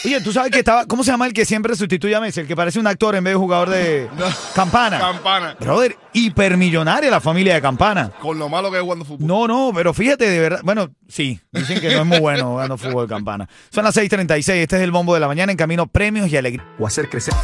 Oye, 0.04 0.20
tú 0.20 0.32
sabes 0.32 0.50
que 0.50 0.58
estaba. 0.58 0.86
¿Cómo 0.86 1.04
se 1.04 1.10
llama 1.12 1.26
el 1.26 1.32
que 1.32 1.44
siempre 1.44 1.76
sustituye 1.76 2.14
a 2.14 2.20
Messi? 2.20 2.40
El 2.40 2.46
que 2.48 2.56
parece 2.56 2.80
un 2.80 2.86
actor 2.88 3.14
en 3.14 3.22
vez 3.22 3.34
de 3.34 3.38
jugador 3.38 3.70
de 3.70 4.08
No. 4.18 4.24
campana. 4.54 4.98
Campana. 4.98 5.56
Brother, 5.60 5.96
hipermillonaria 6.12 7.10
la 7.10 7.20
familia 7.20 7.54
de 7.54 7.62
campana. 7.62 8.10
Con 8.20 8.38
lo 8.40 8.48
malo 8.48 8.70
que 8.72 8.78
es 8.78 8.82
jugando 8.82 9.04
fútbol. 9.04 9.26
No, 9.26 9.46
no, 9.46 9.70
pero 9.74 9.94
fíjate, 9.94 10.28
de 10.28 10.40
verdad. 10.40 10.60
Bueno, 10.64 10.90
sí, 11.08 11.40
dicen 11.52 11.80
que 11.80 11.92
no 11.94 12.00
es 12.00 12.06
muy 12.06 12.18
bueno 12.18 12.50
jugando 12.50 12.76
fútbol 12.76 13.06
de 13.06 13.14
campana. 13.14 13.48
Son 13.70 13.84
las 13.84 13.94
6:36. 13.96 14.62
Este 14.62 14.76
es 14.76 14.82
el 14.82 14.90
bombo 14.90 15.14
de 15.14 15.20
la 15.20 15.28
mañana 15.28 15.52
en 15.52 15.58
camino 15.58 15.86
premios 15.86 16.28
y 16.28 16.36
alegría. 16.36 16.64
o 16.78 16.86
hacer 16.86 17.08
crecer. 17.08 17.34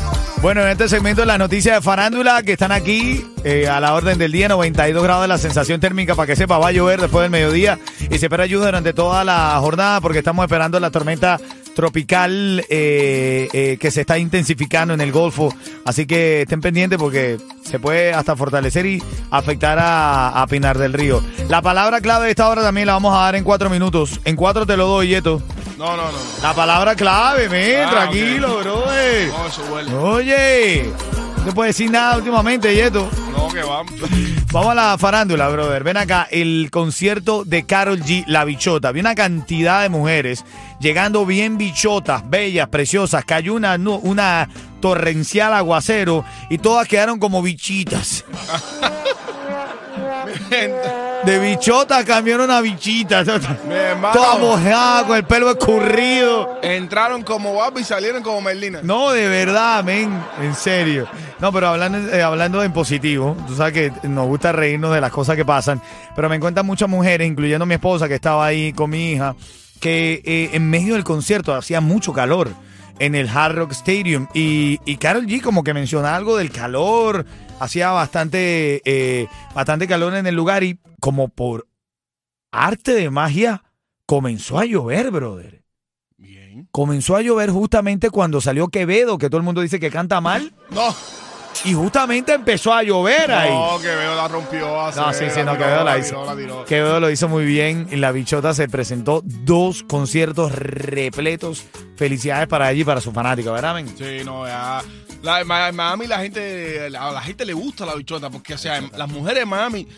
Bueno, 0.43 0.61
en 0.63 0.69
este 0.69 0.89
segmento 0.89 1.25
las 1.25 1.39
noticias 1.39 1.77
de 1.77 1.83
farándula 1.83 2.43
que 2.43 2.53
están 2.53 2.73
aquí 2.73 3.25
eh, 3.45 3.69
a 3.69 3.79
la 3.81 3.95
orden 3.95 4.19
del 4.19 4.33
día, 4.33 4.49
92 4.49 5.03
grados 5.03 5.23
de 5.23 5.29
la 5.29 5.39
sensación 5.39 5.81
térmica 5.81 6.15
para 6.15 6.27
que 6.27 6.37
sepa, 6.37 6.59
va 6.59 6.69
a 6.69 6.73
llover 6.73 7.01
después 7.01 7.23
del 7.23 7.31
mediodía 7.31 7.79
y 8.11 8.19
se 8.19 8.27
espera 8.27 8.45
lluvia 8.47 8.67
durante 8.67 8.93
toda 8.93 9.25
la 9.25 9.57
jornada 9.61 10.01
porque 10.01 10.19
estamos 10.19 10.45
esperando 10.45 10.79
la 10.81 10.91
tormenta 10.91 11.41
tropical 11.75 12.65
eh, 12.69 13.49
eh, 13.53 13.77
que 13.81 13.91
se 13.91 14.03
está 14.03 14.19
intensificando 14.19 14.95
en 14.95 15.01
el 15.01 15.13
Golfo. 15.13 15.55
Así 15.85 16.07
que 16.07 16.43
estén 16.43 16.61
pendientes 16.61 16.99
porque 16.99 17.37
se 17.65 17.79
puede 17.79 18.13
hasta 18.15 18.37
fortalecer 18.37 18.87
y 18.87 19.03
afectar 19.31 19.79
a, 19.79 20.29
a 20.41 20.47
Pinar 20.47 20.79
del 20.79 20.93
Río. 20.93 21.23
La 21.49 21.61
palabra 21.63 22.01
clave 22.01 22.27
de 22.27 22.31
esta 22.31 22.49
hora 22.49 22.63
también 22.63 22.87
la 22.87 22.95
vamos 22.95 23.15
a 23.17 23.21
dar 23.23 23.35
en 23.35 23.45
cuatro 23.45 23.69
minutos. 23.71 24.21
En 24.25 24.37
cuatro 24.37 24.65
te 24.67 24.77
lo 24.77 24.87
doy, 24.87 25.09
Yeto. 25.09 25.43
No, 25.79 25.97
no, 25.97 26.05
no. 26.13 26.19
La 26.43 26.55
palabra 26.55 26.95
clave, 26.95 27.49
men, 27.49 27.83
Ah, 27.87 27.91
tranquilo, 27.91 28.55
ok. 28.57 28.63
bro. 28.63 28.85
No, 28.87 29.47
eso 29.49 29.63
huele. 29.73 29.95
Oye, 29.95 30.85
no 31.45 31.51
te 31.51 31.55
puedo 31.55 31.67
decir 31.67 31.91
nada 31.91 32.17
últimamente, 32.17 32.75
Yeto. 32.75 33.11
No, 33.37 33.49
que 33.49 33.63
vamos. 33.63 33.93
Vamos 34.53 34.71
a 34.71 34.75
la 34.75 34.97
farándula, 34.99 35.49
brother. 35.49 35.83
Ven 35.83 35.97
acá, 35.97 36.29
el 36.31 36.69
concierto 36.71 37.45
de 37.45 37.67
Carol 37.67 38.01
G, 38.01 38.25
La 38.29 38.45
Bichota. 38.45 38.93
Vi 38.93 39.01
una 39.01 39.17
cantidad 39.17 39.83
de 39.83 39.89
mujeres 39.89 40.45
llegando 40.79 41.27
bien 41.27 41.59
bichotas, 41.59 42.23
bellas, 42.31 42.69
preciosas. 42.69 43.25
Cayó 43.25 43.55
una, 43.55 43.75
una 43.75 44.49
torrencial 44.81 45.53
aguacero 45.53 46.25
y 46.49 46.59
todas 46.59 46.87
quedaron 46.87 47.19
como 47.19 47.43
bichitas. 47.43 48.25
De 51.25 51.39
bichota 51.39 52.05
cambiaron 52.05 52.51
a 52.51 52.61
bichitas. 52.61 53.27
Mi 53.69 53.75
hermano. 53.75 54.15
Toda 54.15 54.39
mojada, 54.39 55.07
con 55.07 55.17
el 55.17 55.25
pelo 55.25 55.51
escurrido. 55.51 56.59
Entraron 56.63 57.23
como 57.23 57.55
Barbie 57.55 57.81
y 57.81 57.85
salieron 57.85 58.23
como 58.23 58.41
Merlina. 58.43 58.81
No, 58.83 59.11
de 59.11 59.29
verdad, 59.29 59.83
men, 59.83 60.23
en 60.41 60.55
serio. 60.55 61.07
No, 61.41 61.53
pero 61.53 61.69
hablando, 61.69 61.99
eh, 61.99 62.23
hablando 62.23 62.63
en 62.63 62.73
positivo, 62.73 63.37
tú 63.47 63.57
sabes 63.57 63.73
que 63.73 64.09
nos 64.09 64.27
gusta 64.27 64.53
reírnos 64.53 64.95
de 64.95 65.01
las 65.01 65.11
cosas 65.11 65.37
que 65.37 65.45
pasan, 65.45 65.81
pero 66.15 66.29
me 66.29 66.37
encuentran 66.37 66.67
muchas 66.67 66.89
mujeres, 66.89 67.27
incluyendo 67.27 67.65
mi 67.65 67.75
esposa 67.75 68.07
que 68.07 68.15
estaba 68.15 68.45
ahí 68.45 68.73
con 68.73 68.91
mi 68.91 69.13
hija, 69.13 69.35
que 69.81 70.23
eh, 70.25 70.51
en 70.53 70.69
medio 70.69 70.95
del 70.95 71.05
concierto 71.05 71.55
hacía 71.55 71.81
mucho 71.81 72.13
calor 72.13 72.51
en 72.99 73.15
el 73.15 73.29
Hard 73.29 73.57
Rock 73.57 73.73
Stadium 73.73 74.29
y, 74.35 74.79
y 74.85 74.97
Carol 74.97 75.27
G 75.27 75.41
como 75.41 75.65
que 75.65 75.75
menciona 75.75 76.15
algo 76.15 76.37
del 76.37 76.51
calor, 76.51 77.27
hacía 77.61 77.91
bastante, 77.91 78.83
eh, 78.85 79.29
bastante 79.55 79.87
calor 79.89 80.15
en 80.15 80.27
el 80.27 80.35
lugar 80.35 80.63
y 80.65 80.79
como 81.01 81.29
por 81.29 81.67
arte 82.53 82.93
de 82.95 83.11
magia 83.11 83.65
comenzó 84.07 84.59
a 84.59 84.65
llover, 84.65 85.11
brother 85.11 85.65
Bien. 86.17 86.69
comenzó 86.71 87.17
a 87.17 87.23
llover 87.23 87.51
justamente 87.51 88.11
cuando 88.11 88.41
salió 88.41 88.69
Quevedo, 88.69 89.19
que 89.19 89.29
todo 89.29 89.39
el 89.39 89.45
mundo 89.45 89.61
dice 89.61 89.81
que 89.81 89.91
canta 89.91 90.21
mal, 90.21 90.55
No. 90.71 90.95
Y 91.65 91.73
justamente 91.75 92.33
empezó 92.35 92.73
a 92.75 92.83
llover 92.83 93.31
ahí. 93.31 93.51
No, 93.51 93.79
que 93.81 93.89
veo 93.89 94.15
la 94.15 94.29
rompió. 94.29 94.81
así, 94.81 94.99
No, 95.01 95.13
sí, 95.13 95.25
sí, 95.31 95.41
no, 95.45 95.53
tiró, 95.53 95.65
Quevedo 95.65 95.85
la 95.85 95.99
hizo. 95.99 96.25
la 96.25 96.37
tiró. 96.37 96.65
Quevedo 96.65 97.01
lo 97.01 97.11
hizo 97.11 97.29
muy 97.29 97.45
bien 97.45 97.89
la 97.93 98.13
bichota 98.13 98.53
se 98.55 98.69
presentó 98.69 99.23
dos 99.25 99.83
conciertos 99.85 100.53
repletos. 100.53 101.65
Felicidades 101.97 102.49
para 102.49 102.71
ella 102.71 102.81
y 102.83 102.85
para 102.85 103.01
su 103.01 103.13
fanática, 103.13 103.53
¿verdad, 103.53 103.75
men? 103.75 103.89
Sí, 103.97 104.23
no, 104.25 104.47
ya. 104.47 104.83
La, 105.23 105.41
en 105.41 105.47
Miami 105.77 106.07
la 106.07 106.19
gente, 106.19 106.87
a 106.99 107.11
la 107.11 107.23
gente 107.23 107.47
le 107.47 107.55
gusta 107.55 107.87
la 107.87 107.95
bichota 107.95 108.29
porque, 108.29 108.55
o 108.55 108.59
sea, 108.59 108.83
las 108.95 109.09
mujeres 109.09 109.41
de 109.41 109.47
Miami 109.47 109.89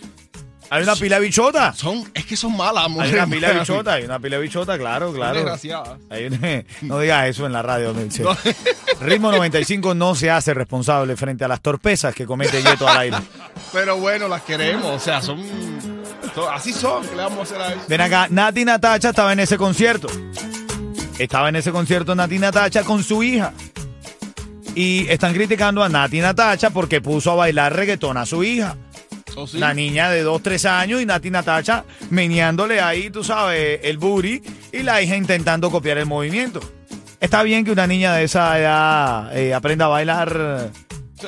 Hay 0.68 0.82
una 0.82 0.96
pila 0.96 1.20
de 1.20 1.26
bichota. 1.26 1.72
son, 1.74 2.04
es 2.12 2.26
que 2.26 2.36
son 2.36 2.56
malas 2.56 2.84
Hay 2.86 2.90
mujeres. 2.90 3.14
una 3.14 3.26
pila 3.26 3.48
de 3.52 3.58
bichota, 3.60 3.92
hay 3.94 4.04
una 4.04 4.18
pila 4.18 4.36
de 4.36 4.42
bichota, 4.42 4.76
claro, 4.78 5.12
claro. 5.12 5.36
desgraciadas. 5.36 5.98
Hay 6.10 6.26
una- 6.26 6.64
no 6.82 6.98
digas 6.98 7.28
eso 7.28 7.46
en 7.46 7.52
la 7.52 7.62
radio. 7.62 7.94
Mitchell. 7.94 8.26
Ritmo 9.00 9.30
95 9.30 9.94
no 9.94 10.14
se 10.14 10.30
hace 10.30 10.54
responsable 10.54 11.16
frente 11.16 11.44
a 11.44 11.48
las 11.48 11.60
torpezas 11.60 12.14
que 12.14 12.26
comete 12.26 12.62
Yeto 12.62 12.88
al 12.88 12.98
aire. 12.98 13.16
Pero 13.72 13.96
bueno, 13.98 14.26
las 14.28 14.42
queremos, 14.42 14.86
o 14.86 14.98
sea, 14.98 15.22
son, 15.22 15.40
son- 16.34 16.52
así 16.52 16.72
son, 16.72 17.02
¿qué 17.06 17.14
le 17.14 17.22
vamos 17.22 17.38
a 17.38 17.42
hacer 17.42 17.60
a 17.60 17.68
eso? 17.72 17.80
Ven 17.88 18.00
acá, 18.00 18.26
Nati 18.30 18.64
Natacha 18.64 19.10
estaba 19.10 19.32
en 19.32 19.40
ese 19.40 19.56
concierto. 19.56 20.08
Estaba 21.18 21.48
en 21.48 21.56
ese 21.56 21.70
concierto 21.72 22.14
Nati 22.14 22.38
Natacha 22.38 22.82
con 22.82 23.02
su 23.04 23.22
hija. 23.22 23.52
Y 24.74 25.08
están 25.08 25.32
criticando 25.32 25.82
a 25.82 25.88
Nati 25.88 26.20
Natacha 26.20 26.70
porque 26.70 27.00
puso 27.00 27.30
a 27.30 27.34
bailar 27.36 27.74
reggaetón 27.74 28.16
a 28.18 28.26
su 28.26 28.44
hija. 28.44 28.76
¿O 29.36 29.46
sí? 29.46 29.58
La 29.58 29.72
niña 29.72 30.10
de 30.10 30.22
2, 30.22 30.42
3 30.42 30.64
años 30.64 31.00
y 31.00 31.06
Nati 31.06 31.30
Natacha 31.30 31.84
meneándole 32.10 32.80
ahí, 32.80 33.10
tú 33.10 33.22
sabes, 33.22 33.80
el 33.84 33.98
booty 33.98 34.42
y 34.72 34.82
la 34.82 35.00
hija 35.02 35.16
intentando 35.16 35.70
copiar 35.70 35.98
el 35.98 36.06
movimiento. 36.06 36.60
Está 37.20 37.42
bien 37.42 37.64
que 37.64 37.70
una 37.70 37.86
niña 37.86 38.14
de 38.14 38.24
esa 38.24 38.58
edad 38.58 39.36
eh, 39.36 39.54
aprenda 39.54 39.86
a 39.86 39.88
bailar. 39.88 40.70
Sí. 41.20 41.26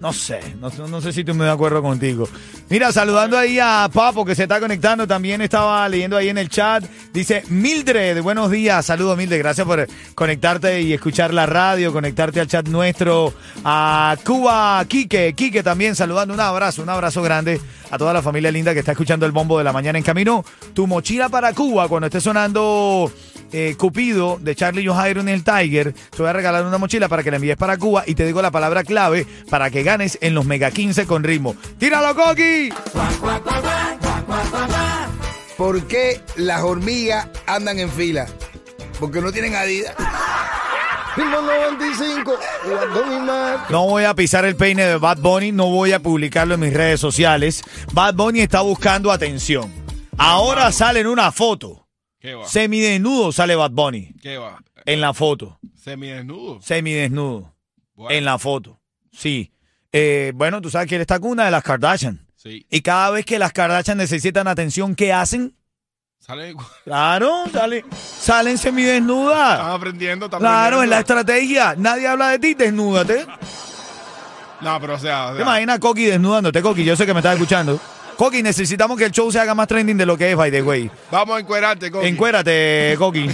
No 0.00 0.12
sé, 0.12 0.40
no, 0.58 0.68
no 0.88 1.00
sé 1.00 1.12
si 1.12 1.20
estoy 1.20 1.34
muy 1.34 1.46
de 1.46 1.52
acuerdo 1.52 1.80
contigo. 1.80 2.28
Mira, 2.72 2.90
saludando 2.90 3.36
ahí 3.36 3.58
a 3.58 3.86
Papo 3.92 4.24
que 4.24 4.34
se 4.34 4.44
está 4.44 4.58
conectando, 4.58 5.06
también 5.06 5.42
estaba 5.42 5.86
leyendo 5.90 6.16
ahí 6.16 6.30
en 6.30 6.38
el 6.38 6.48
chat. 6.48 6.82
Dice 7.12 7.44
Mildred, 7.50 8.22
buenos 8.22 8.50
días, 8.50 8.86
saludos 8.86 9.18
Mildred, 9.18 9.40
gracias 9.40 9.66
por 9.66 9.86
conectarte 10.14 10.80
y 10.80 10.94
escuchar 10.94 11.34
la 11.34 11.44
radio, 11.44 11.92
conectarte 11.92 12.40
al 12.40 12.46
chat 12.46 12.66
nuestro. 12.68 13.34
A 13.62 14.16
Cuba, 14.24 14.82
Quique, 14.88 15.34
Quique 15.34 15.62
también 15.62 15.94
saludando, 15.94 16.32
un 16.32 16.40
abrazo, 16.40 16.82
un 16.82 16.88
abrazo 16.88 17.20
grande 17.20 17.60
a 17.90 17.98
toda 17.98 18.14
la 18.14 18.22
familia 18.22 18.50
linda 18.50 18.72
que 18.72 18.78
está 18.78 18.92
escuchando 18.92 19.26
el 19.26 19.32
bombo 19.32 19.58
de 19.58 19.64
la 19.64 19.74
mañana 19.74 19.98
en 19.98 20.04
camino. 20.04 20.42
Tu 20.72 20.86
mochila 20.86 21.28
para 21.28 21.52
Cuba 21.52 21.88
cuando 21.88 22.06
esté 22.06 22.22
sonando 22.22 23.12
eh, 23.52 23.74
Cupido 23.78 24.38
de 24.40 24.54
Charlie 24.54 24.86
Jairo 24.86 25.20
en 25.20 25.28
el 25.28 25.44
Tiger. 25.44 25.92
Te 25.92 26.16
voy 26.18 26.28
a 26.28 26.32
regalar 26.32 26.64
una 26.64 26.78
mochila 26.78 27.08
para 27.08 27.22
que 27.22 27.30
la 27.30 27.36
envíes 27.36 27.56
para 27.56 27.76
Cuba 27.76 28.04
y 28.06 28.14
te 28.14 28.26
digo 28.26 28.42
la 28.42 28.50
palabra 28.50 28.84
clave 28.84 29.26
para 29.50 29.70
que 29.70 29.82
ganes 29.82 30.18
en 30.20 30.34
los 30.34 30.44
Mega 30.44 30.70
15 30.70 31.06
con 31.06 31.22
ritmo. 31.22 31.54
¡Tíralo, 31.78 32.14
Coqui! 32.14 32.72
¿Por 35.56 35.86
qué 35.86 36.20
las 36.36 36.62
hormigas 36.62 37.28
andan 37.46 37.78
en 37.78 37.90
fila? 37.90 38.26
Porque 38.98 39.20
no 39.20 39.32
tienen 39.32 39.54
adidas. 39.54 39.94
Ritmo 41.16 41.42
95, 41.42 42.32
Guardón 42.64 43.12
y 43.12 43.20
Mar. 43.20 43.66
No 43.68 43.86
voy 43.86 44.04
a 44.04 44.14
pisar 44.14 44.46
el 44.46 44.56
peine 44.56 44.86
de 44.86 44.96
Bad 44.96 45.18
Bunny, 45.18 45.52
no 45.52 45.66
voy 45.66 45.92
a 45.92 46.00
publicarlo 46.00 46.54
en 46.54 46.60
mis 46.60 46.72
redes 46.72 47.00
sociales. 47.00 47.62
Bad 47.92 48.14
Bunny 48.14 48.40
está 48.40 48.62
buscando 48.62 49.12
atención. 49.12 49.70
Ahora 50.16 50.72
sale 50.72 51.00
en 51.00 51.08
una 51.08 51.30
foto. 51.30 51.81
¿Qué 52.22 52.34
va? 52.34 52.46
Semidesnudo 52.46 53.32
sale 53.32 53.56
Bad 53.56 53.72
Bunny 53.72 54.14
¿Qué 54.22 54.38
va? 54.38 54.58
en 54.86 55.00
la 55.00 55.12
foto. 55.12 55.58
Semidesnudo. 55.76 56.62
Semidesnudo 56.62 57.52
Bueno, 57.94 58.16
en 58.16 58.24
la 58.24 58.38
foto. 58.38 58.80
Sí. 59.12 59.52
Eh, 59.90 60.30
bueno, 60.34 60.60
tú 60.60 60.70
sabes 60.70 60.88
que 60.88 60.94
él 60.94 61.00
está 61.00 61.18
con 61.18 61.32
una 61.32 61.44
de 61.46 61.50
las 61.50 61.64
Kardashian. 61.64 62.24
Sí. 62.36 62.64
Y 62.70 62.80
cada 62.80 63.10
vez 63.10 63.24
que 63.26 63.38
las 63.40 63.52
Kardashian 63.52 63.98
necesitan 63.98 64.46
atención, 64.46 64.94
¿qué 64.94 65.12
hacen? 65.12 65.54
Sale, 66.20 66.54
Claro, 66.84 67.42
sale, 67.52 67.84
salen 68.20 68.56
semidesnudas. 68.56 69.58
están 69.58 69.70
aprendiendo, 69.72 70.26
están 70.26 70.38
Claro, 70.40 70.84
en 70.84 70.90
la 70.90 70.98
aprendiendo. 71.00 71.30
estrategia. 71.32 71.74
Nadie 71.76 72.06
habla 72.06 72.28
de 72.30 72.38
ti, 72.38 72.54
desnúdate. 72.54 73.26
No, 74.60 74.80
pero 74.80 74.94
o 74.94 74.98
sea, 75.00 75.30
o 75.30 75.34
¿Te 75.36 75.42
imaginas 75.42 75.80
Coqui 75.80 76.04
desnudándote, 76.04 76.62
Coqui? 76.62 76.84
Yo 76.84 76.94
sé 76.94 77.04
que 77.04 77.12
me 77.12 77.18
estás 77.18 77.34
escuchando. 77.34 77.80
Coqui, 78.16 78.42
necesitamos 78.42 78.96
que 78.98 79.04
el 79.06 79.10
show 79.12 79.30
se 79.32 79.38
haga 79.40 79.54
más 79.54 79.66
trending 79.68 79.96
de 79.96 80.06
lo 80.06 80.16
que 80.16 80.30
es, 80.30 80.36
by 80.36 80.50
the 80.50 80.62
way. 80.62 80.90
vamos 81.10 81.36
a 81.36 81.40
encuerarte, 81.40 81.90
Coqui. 81.90 82.06
Encuérate, 82.08 82.94
Coqui. 82.98 83.28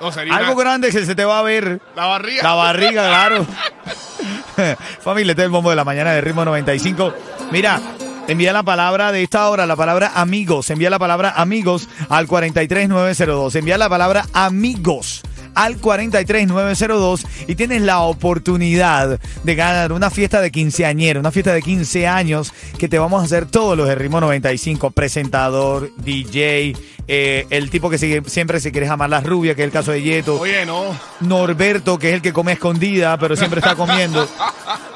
No, 0.00 0.10
sería 0.12 0.34
Algo 0.34 0.52
una- 0.54 0.62
grande 0.62 0.90
que 0.90 1.04
se 1.04 1.14
te 1.14 1.24
va 1.24 1.38
a 1.40 1.42
ver. 1.42 1.80
La 1.94 2.06
barriga. 2.06 2.42
La 2.42 2.54
barriga, 2.54 3.06
claro. 3.08 3.46
Familia, 5.02 5.32
este 5.32 5.42
es 5.42 5.46
el 5.46 5.50
bombo 5.50 5.70
de 5.70 5.76
la 5.76 5.84
mañana 5.84 6.12
de 6.12 6.20
ritmo 6.20 6.44
95. 6.44 7.12
Mira, 7.50 7.80
envía 8.28 8.52
la 8.52 8.62
palabra 8.62 9.12
de 9.12 9.22
esta 9.22 9.48
hora, 9.48 9.66
la 9.66 9.76
palabra 9.76 10.12
amigos. 10.14 10.70
Envía 10.70 10.90
la 10.90 10.98
palabra 10.98 11.34
amigos 11.36 11.88
al 12.08 12.26
43902. 12.26 13.54
Envía 13.56 13.78
la 13.78 13.88
palabra 13.88 14.26
amigos 14.32 15.22
al 15.54 15.76
43902 15.76 17.26
y 17.48 17.54
tienes 17.54 17.82
la 17.82 18.00
oportunidad 18.00 19.20
de 19.44 19.54
ganar 19.54 19.92
una 19.92 20.10
fiesta 20.10 20.40
de 20.40 20.50
quinceañera, 20.50 21.20
una 21.20 21.30
fiesta 21.30 21.52
de 21.52 21.62
15 21.62 22.06
años 22.06 22.52
que 22.78 22.88
te 22.88 22.98
vamos 22.98 23.22
a 23.22 23.24
hacer 23.24 23.46
todos 23.46 23.76
los 23.76 23.88
de 23.88 23.94
ritmo 23.94 24.20
95, 24.20 24.90
presentador, 24.90 25.90
DJ, 25.96 26.74
Eh, 27.12 27.48
el 27.50 27.70
tipo 27.70 27.90
que 27.90 27.98
sigue- 27.98 28.22
siempre 28.28 28.60
se 28.60 28.70
quiere 28.70 28.86
jamar 28.86 29.10
las 29.10 29.24
rubias, 29.24 29.56
que 29.56 29.62
es 29.62 29.66
el 29.66 29.72
caso 29.72 29.90
de 29.90 30.00
Yeto. 30.00 30.38
Oye, 30.38 30.64
no. 30.64 30.96
Norberto, 31.18 31.98
que 31.98 32.10
es 32.10 32.14
el 32.14 32.22
que 32.22 32.32
come 32.32 32.52
escondida, 32.52 33.18
pero 33.18 33.34
siempre 33.34 33.58
está 33.58 33.74
comiendo. 33.74 34.28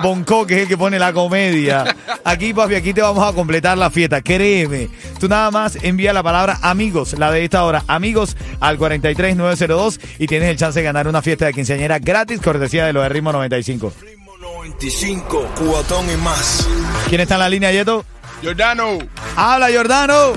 Bonco, 0.01 0.47
que 0.47 0.55
es 0.55 0.63
el 0.63 0.69
que 0.69 0.77
pone 0.77 0.97
la 0.99 1.13
comedia. 1.13 1.85
Aquí, 2.25 2.55
papi, 2.55 2.77
aquí 2.77 2.95
te 2.95 3.03
vamos 3.03 3.27
a 3.29 3.33
completar 3.33 3.77
la 3.77 3.91
fiesta. 3.91 4.23
Créeme. 4.23 4.91
Tú 5.19 5.27
nada 5.29 5.51
más 5.51 5.77
envía 5.83 6.13
la 6.13 6.23
palabra 6.23 6.59
amigos, 6.63 7.19
la 7.19 7.33
de 7.33 7.43
esta 7.43 7.65
hora, 7.65 7.83
amigos, 7.89 8.37
al 8.61 8.79
43902 8.79 9.99
y 10.21 10.29
tienes 10.29 10.51
el 10.51 10.57
chance 10.57 10.79
de 10.79 10.85
ganar 10.85 11.09
una 11.09 11.21
fiesta 11.21 11.47
de 11.47 11.53
quinceañera 11.53 11.99
gratis, 11.99 12.41
cortesía 12.41 12.87
de 12.87 12.93
los 12.93 13.03
de 13.03 13.09
Ritmo 13.09 13.33
95. 13.33 13.93
Ritmo 14.01 14.37
95, 14.39 15.49
cubatón 15.59 16.07
y 16.13 16.17
más. 16.19 16.65
¿Quién 17.09 17.23
está 17.23 17.35
en 17.35 17.41
la 17.41 17.49
línea, 17.49 17.73
Yeto? 17.73 18.05
Jordano. 18.43 18.99
¡Habla, 19.37 19.69
Jordano! 19.75 20.33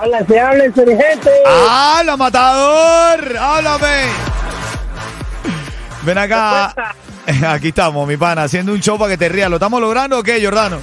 Hola, 0.00 0.24
se 0.26 0.40
habla 0.40 0.64
el 0.64 0.74
gente. 0.74 1.30
¡Habla, 1.46 2.16
matador! 2.16 3.36
¡Háblame! 3.38 4.02
Ven 6.02 6.18
acá. 6.18 6.74
Aquí 7.48 7.68
estamos, 7.68 8.06
mi 8.06 8.16
pana, 8.16 8.42
haciendo 8.42 8.72
un 8.72 8.80
show 8.80 8.98
para 8.98 9.10
que 9.12 9.16
te 9.18 9.28
rías. 9.28 9.48
¿Lo 9.48 9.56
estamos 9.56 9.80
logrando 9.80 10.18
o 10.18 10.22
qué, 10.22 10.42
Jordano? 10.44 10.78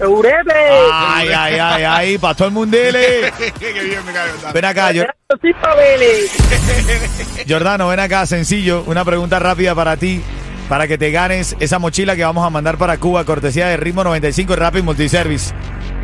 ¡Eurete! 0.00 0.52
Ay, 0.92 1.28
ay, 1.36 1.58
ay, 1.58 1.82
ay, 1.84 2.18
pastor 2.18 2.46
el 2.48 2.52
mundele. 2.52 3.32
Qué 3.58 3.72
bien 3.72 4.04
me 4.06 4.12
cae, 4.12 4.30
Jordano. 4.30 4.52
Ven 4.54 4.64
acá, 4.64 4.92
Jor- 4.92 5.14
Sí, 5.42 5.52
Pabeli. 5.60 7.46
Jordano, 7.48 7.88
ven 7.88 8.00
acá, 8.00 8.24
sencillo. 8.24 8.84
Una 8.86 9.04
pregunta 9.04 9.38
rápida 9.40 9.74
para 9.74 9.96
ti, 9.96 10.22
para 10.68 10.86
que 10.86 10.96
te 10.98 11.10
ganes 11.10 11.56
esa 11.58 11.78
mochila 11.80 12.14
que 12.14 12.24
vamos 12.24 12.46
a 12.46 12.50
mandar 12.50 12.78
para 12.78 12.96
Cuba, 12.98 13.24
cortesía 13.24 13.66
de 13.66 13.76
Ritmo 13.76 14.04
95 14.04 14.52
y 14.52 14.56
Rapid 14.56 14.82
Multiservice. 14.84 15.52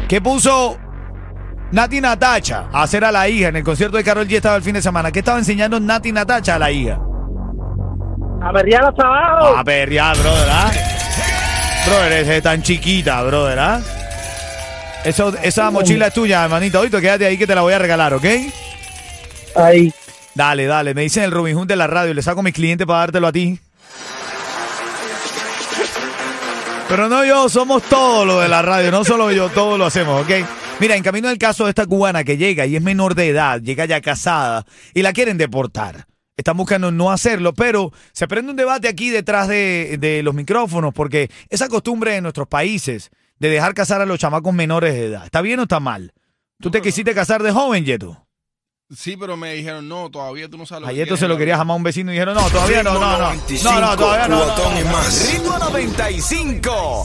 ¿Qué 0.08 0.20
puso 0.20 0.76
Nati 1.74 2.00
Natacha 2.00 2.68
a 2.72 2.84
hacer 2.84 3.04
a 3.04 3.10
la 3.10 3.28
hija 3.28 3.48
en 3.48 3.56
el 3.56 3.64
concierto 3.64 3.96
de 3.96 4.04
Carol 4.04 4.28
G 4.28 4.36
estaba 4.36 4.54
el 4.54 4.62
fin 4.62 4.74
de 4.74 4.80
semana? 4.80 5.10
¿Qué 5.10 5.18
estaba 5.18 5.38
enseñando 5.38 5.80
Nati 5.80 6.12
Natacha 6.12 6.54
a 6.54 6.58
la 6.60 6.70
hija? 6.70 7.00
A 8.40 8.52
verriar 8.52 8.84
hasta 8.84 9.04
abajo. 9.04 9.56
A 9.56 9.64
perrear, 9.64 10.16
brother, 10.16 10.48
¿ah? 10.52 10.70
Brother, 11.84 12.30
es 12.30 12.42
tan 12.44 12.62
chiquita, 12.62 13.20
brother, 13.24 13.58
¿ah? 13.58 13.80
Eso, 15.02 15.34
esa 15.42 15.72
mochila 15.72 16.06
es 16.06 16.14
tuya, 16.14 16.44
hermanito. 16.44 16.78
Oito, 16.78 17.00
quédate 17.00 17.26
ahí 17.26 17.36
que 17.36 17.46
te 17.48 17.56
la 17.56 17.62
voy 17.62 17.72
a 17.72 17.78
regalar, 17.80 18.14
¿ok? 18.14 18.24
Ahí. 19.56 19.92
Dale, 20.32 20.66
dale. 20.66 20.94
Me 20.94 21.02
dicen 21.02 21.24
el 21.24 21.32
Robin 21.32 21.56
Hood 21.56 21.66
de 21.66 21.74
la 21.74 21.88
radio. 21.88 22.14
Le 22.14 22.22
saco 22.22 22.38
a 22.38 22.44
mis 22.44 22.54
clientes 22.54 22.86
para 22.86 23.00
dártelo 23.00 23.26
a 23.26 23.32
ti. 23.32 23.58
Pero 26.88 27.08
no 27.08 27.24
yo, 27.24 27.48
somos 27.48 27.82
todos 27.82 28.24
los 28.24 28.42
de 28.42 28.48
la 28.48 28.62
radio. 28.62 28.92
No 28.92 29.04
solo 29.04 29.32
yo, 29.32 29.48
todos 29.48 29.76
lo 29.76 29.86
hacemos, 29.86 30.22
¿ok? 30.22 30.30
Mira, 30.80 30.96
en 30.96 31.02
camino 31.02 31.28
del 31.28 31.38
caso 31.38 31.64
de 31.64 31.70
esta 31.70 31.86
cubana 31.86 32.24
que 32.24 32.36
llega 32.36 32.66
y 32.66 32.76
es 32.76 32.82
menor 32.82 33.14
de 33.14 33.28
edad, 33.28 33.60
llega 33.60 33.84
ya 33.86 34.00
casada 34.00 34.66
y 34.92 35.02
la 35.02 35.12
quieren 35.12 35.38
deportar. 35.38 36.06
Están 36.36 36.56
buscando 36.56 36.90
no 36.90 37.12
hacerlo, 37.12 37.54
pero 37.54 37.92
se 38.12 38.26
prende 38.26 38.50
un 38.50 38.56
debate 38.56 38.88
aquí 38.88 39.10
detrás 39.10 39.46
de, 39.46 39.96
de 40.00 40.22
los 40.24 40.34
micrófonos 40.34 40.92
porque 40.92 41.30
esa 41.48 41.68
costumbre 41.68 42.12
de 42.12 42.20
nuestros 42.20 42.48
países 42.48 43.10
de 43.38 43.48
dejar 43.48 43.72
casar 43.74 44.00
a 44.00 44.06
los 44.06 44.18
chamacos 44.18 44.52
menores 44.52 44.94
de 44.94 45.06
edad, 45.06 45.24
¿está 45.24 45.40
bien 45.42 45.60
o 45.60 45.62
está 45.62 45.78
mal? 45.78 46.12
¿Tú 46.60 46.70
te 46.70 46.82
quisiste 46.82 47.14
casar 47.14 47.42
de 47.42 47.52
joven, 47.52 47.84
Yeto? 47.84 48.26
Sí, 48.94 49.16
pero 49.16 49.36
me 49.36 49.54
dijeron, 49.54 49.88
no, 49.88 50.10
todavía 50.10 50.48
tú 50.48 50.58
no 50.58 50.66
sabes 50.66 50.82
lo 50.82 50.86
que 50.88 50.92
Ayer 50.92 51.04
quieres 51.06 51.20
se 51.20 51.26
lo 51.28 51.34
en 51.34 51.38
la 51.38 51.38
quería 51.38 51.54
vida. 51.54 51.58
jamás 51.58 51.74
a 51.74 51.76
un 51.76 51.82
vecino 51.84 52.10
y 52.10 52.14
dijeron, 52.14 52.34
no, 52.34 52.50
todavía 52.50 52.82
no, 52.82 52.94
no, 52.94 53.00
no. 53.00 53.08
No, 53.08 53.18
95, 53.18 53.80
no, 53.80 53.96
todavía 53.96 54.28
no. 54.28 54.46
no, 54.46 54.82
no. 54.84 54.92
más. 54.92 55.32
Ritmo 55.32 55.58
95. 55.58 57.02